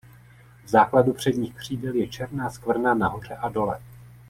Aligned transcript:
V 0.65 0.69
základu 0.69 1.13
předních 1.13 1.55
křídel 1.55 1.93
je 1.95 2.07
černá 2.07 2.49
skvrna 2.49 2.93
nahoře 2.93 3.35
a 3.35 3.49
dole. 3.49 3.79